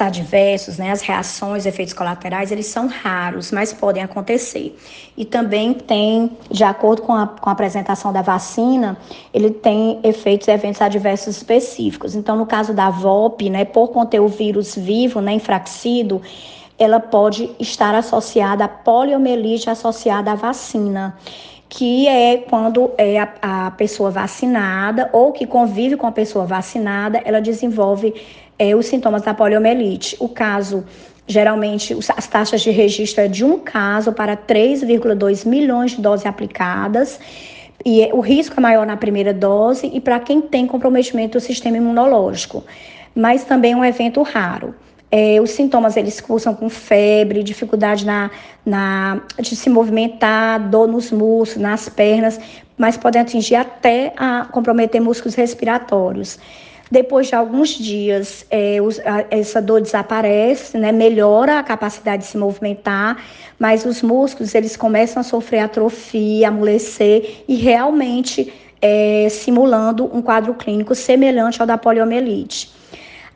adversos, 0.00 0.76
né, 0.76 0.90
as 0.90 1.00
reações, 1.00 1.66
efeitos 1.66 1.94
colaterais, 1.94 2.52
eles 2.52 2.66
são 2.66 2.86
raros, 2.86 3.50
mas 3.50 3.72
podem 3.72 4.02
acontecer. 4.02 4.78
E 5.16 5.24
também 5.24 5.72
tem, 5.74 6.36
de 6.50 6.62
acordo 6.62 7.02
com 7.02 7.12
a, 7.12 7.26
com 7.26 7.48
a 7.48 7.52
apresentação 7.52 8.12
da 8.12 8.22
vacina, 8.22 8.96
ele 9.32 9.50
tem 9.50 9.98
efeitos 10.02 10.46
eventos 10.48 10.82
adversos 10.82 11.36
específicos. 11.36 12.14
Então, 12.14 12.36
no 12.36 12.46
caso 12.46 12.74
da 12.74 12.90
VOP, 12.90 13.48
né, 13.48 13.64
por 13.64 13.88
conter 13.88 14.20
o 14.20 14.28
vírus 14.28 14.74
vivo, 14.76 15.20
né, 15.20 15.32
enfraquecido, 15.32 16.20
ela 16.78 17.00
pode 17.00 17.50
estar 17.58 17.94
associada 17.94 18.64
à 18.64 18.68
poliomielite 18.68 19.68
associada 19.68 20.32
à 20.32 20.34
vacina 20.34 21.16
que 21.68 22.08
é 22.08 22.38
quando 22.38 22.90
é 22.96 23.18
a, 23.18 23.28
a, 23.42 23.70
pessoa 23.72 24.10
vacinada 24.10 25.10
ou 25.12 25.32
que 25.32 25.46
convive 25.46 25.96
com 25.96 26.06
a 26.06 26.12
pessoa 26.12 26.46
vacinada, 26.46 27.20
ela 27.24 27.40
desenvolve 27.40 28.14
é, 28.58 28.74
os 28.74 28.86
sintomas 28.86 29.22
da 29.22 29.34
poliomielite. 29.34 30.16
O 30.18 30.28
caso, 30.28 30.84
geralmente, 31.26 31.94
as 32.16 32.26
taxas 32.26 32.62
de 32.62 32.70
registro 32.70 33.22
é 33.22 33.28
de 33.28 33.44
um 33.44 33.58
caso 33.58 34.12
para 34.12 34.36
3,2 34.36 35.46
milhões 35.46 35.90
de 35.92 36.00
doses 36.00 36.24
aplicadas. 36.24 37.20
E 37.84 38.02
é, 38.02 38.14
o 38.14 38.20
risco 38.20 38.58
é 38.58 38.60
maior 38.60 38.86
na 38.86 38.96
primeira 38.96 39.34
dose 39.34 39.90
e 39.92 40.00
para 40.00 40.18
quem 40.18 40.40
tem 40.40 40.66
comprometimento 40.66 41.38
do 41.38 41.40
sistema 41.40 41.76
imunológico. 41.76 42.64
Mas 43.14 43.44
também 43.44 43.72
é 43.72 43.76
um 43.76 43.84
evento 43.84 44.22
raro. 44.22 44.74
É, 45.10 45.40
os 45.40 45.50
sintomas 45.50 45.96
eles 45.96 46.20
cursam 46.20 46.54
com 46.54 46.68
febre, 46.68 47.42
dificuldade 47.42 48.04
na, 48.04 48.30
na, 48.64 49.22
de 49.40 49.56
se 49.56 49.70
movimentar, 49.70 50.60
dor 50.68 50.86
nos 50.86 51.10
músculos, 51.10 51.56
nas 51.56 51.88
pernas, 51.88 52.38
mas 52.76 52.96
podem 52.96 53.20
atingir 53.20 53.54
até 53.54 54.12
a 54.16 54.46
comprometer 54.50 55.00
músculos 55.00 55.34
respiratórios. 55.34 56.38
Depois 56.90 57.26
de 57.26 57.34
alguns 57.34 57.70
dias, 57.70 58.46
é, 58.50 58.80
os, 58.80 58.98
a, 59.00 59.24
essa 59.30 59.60
dor 59.60 59.80
desaparece, 59.80 60.78
né, 60.78 60.90
melhora 60.90 61.58
a 61.58 61.62
capacidade 61.62 62.22
de 62.22 62.28
se 62.28 62.38
movimentar, 62.38 63.22
mas 63.58 63.84
os 63.84 64.00
músculos 64.02 64.54
eles 64.54 64.76
começam 64.76 65.20
a 65.20 65.24
sofrer 65.24 65.60
atrofia, 65.60 66.48
amolecer 66.48 67.44
e 67.46 67.56
realmente 67.56 68.52
é, 68.80 69.28
simulando 69.30 70.04
um 70.14 70.22
quadro 70.22 70.54
clínico 70.54 70.94
semelhante 70.94 71.60
ao 71.60 71.66
da 71.66 71.76
poliomielite. 71.76 72.70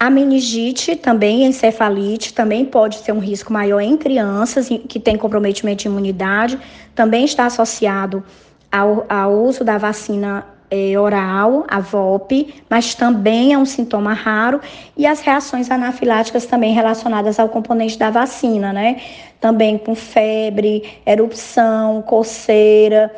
A 0.00 0.08
meningite 0.08 0.94
também, 0.94 1.44
encefalite, 1.44 2.32
também 2.32 2.64
pode 2.64 2.98
ser 2.98 3.10
um 3.10 3.18
risco 3.18 3.52
maior 3.52 3.80
em 3.80 3.96
crianças 3.96 4.68
que 4.88 5.00
têm 5.00 5.16
comprometimento 5.16 5.82
de 5.82 5.88
imunidade, 5.88 6.58
também 6.94 7.24
está 7.24 7.46
associado 7.46 8.22
ao, 8.70 9.04
ao 9.08 9.32
uso 9.32 9.64
da 9.64 9.76
vacina 9.76 10.46
é, 10.70 10.98
oral, 10.98 11.64
a 11.66 11.80
VOP, 11.80 12.62
mas 12.70 12.94
também 12.94 13.54
é 13.54 13.58
um 13.58 13.64
sintoma 13.64 14.12
raro, 14.12 14.60
e 14.96 15.06
as 15.06 15.20
reações 15.20 15.68
anafiláticas 15.70 16.46
também 16.46 16.72
relacionadas 16.72 17.40
ao 17.40 17.48
componente 17.48 17.98
da 17.98 18.10
vacina, 18.10 18.72
né? 18.72 19.00
Também 19.40 19.78
com 19.78 19.94
febre, 19.94 20.84
erupção, 21.04 22.02
coceira. 22.02 23.12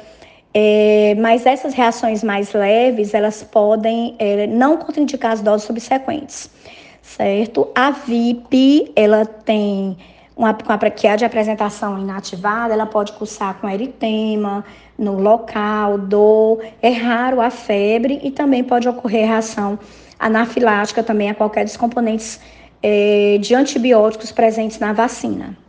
É, 0.53 1.15
mas 1.19 1.47
essas 1.47 1.75
reações 1.75 2.25
mais 2.25 2.53
leves, 2.53 3.15
elas 3.15 3.43
podem 3.43 4.17
é, 4.19 4.47
não 4.49 4.77
contraindicar 4.77 5.33
as 5.33 5.41
doses 5.41 5.67
subsequentes, 5.67 6.51
certo? 7.01 7.69
A 7.75 7.93
VIP, 7.93 8.91
ela 8.97 9.25
tem 9.25 9.97
uma, 10.37 10.57
uma 10.65 10.91
que 10.91 11.07
é 11.07 11.17
de 11.17 11.25
apresentação 11.25 11.99
inativada, 11.99 12.75
ela 12.75 12.87
pode 12.87 13.13
cursar 13.13 13.55
com 13.61 13.69
eritema 13.69 14.65
no 14.99 15.21
local, 15.21 15.97
dor, 15.97 16.65
é 16.83 16.91
raro 16.91 17.41
a 17.41 17.51
febre 17.51 18.21
e 18.23 18.31
também 18.31 18.65
pode 18.65 18.89
ocorrer 18.89 19.29
reação 19.29 19.79
anafilática 20.19 21.03
também 21.03 21.31
a 21.31 21.35
qualquer 21.35 21.65
dos 21.65 21.77
componentes 21.77 22.41
é, 22.83 23.39
de 23.41 23.55
antibióticos 23.55 24.33
presentes 24.33 24.79
na 24.79 24.93
vacina. 24.93 25.57